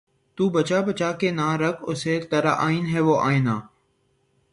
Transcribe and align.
تو 0.37 0.43
بچا 0.55 0.79
بچا 0.87 1.09
کے 1.19 1.29
نہ 1.39 1.47
رکھ 1.61 1.81
اسے 1.91 2.13
ترا 2.29 2.53
آئنہ 2.65 2.87
ہے 2.91 2.99
وہ 3.07 3.15
آئنہ 3.27 3.55